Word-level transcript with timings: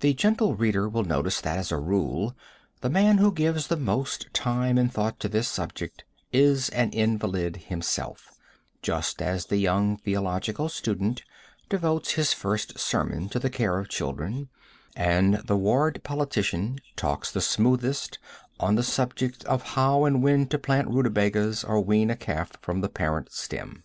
The 0.00 0.12
gentle 0.12 0.56
reader 0.56 0.88
will 0.88 1.04
notice 1.04 1.40
that, 1.40 1.56
as 1.56 1.70
a 1.70 1.78
rule, 1.78 2.34
the 2.80 2.90
man 2.90 3.18
who 3.18 3.30
gives 3.30 3.68
the 3.68 3.76
most 3.76 4.26
time 4.32 4.76
and 4.76 4.92
thought 4.92 5.20
to 5.20 5.28
this 5.28 5.46
subject 5.46 6.02
is 6.32 6.68
an 6.70 6.90
invalid 6.90 7.58
himself; 7.58 8.32
just 8.82 9.22
as 9.22 9.46
the 9.46 9.58
young 9.58 9.98
theological 9.98 10.68
student 10.68 11.22
devotes 11.68 12.14
his 12.14 12.32
first 12.32 12.80
sermon 12.80 13.28
to 13.28 13.38
the 13.38 13.50
care 13.50 13.78
of 13.78 13.88
children, 13.88 14.48
and 14.96 15.34
the 15.46 15.56
ward 15.56 16.02
politician 16.02 16.80
talks 16.96 17.30
the 17.30 17.40
smoothest 17.40 18.18
on 18.58 18.74
the 18.74 18.82
subject 18.82 19.44
of 19.44 19.62
how 19.62 20.04
and 20.06 20.24
when 20.24 20.48
to 20.48 20.58
plant 20.58 20.88
ruta 20.88 21.08
bagas 21.10 21.62
or 21.62 21.80
wean 21.80 22.10
a 22.10 22.16
calf 22.16 22.50
from 22.60 22.80
the 22.80 22.88
parent 22.88 23.30
stem. 23.30 23.84